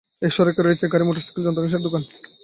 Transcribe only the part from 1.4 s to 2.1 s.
যন্ত্রাংশের দোকান।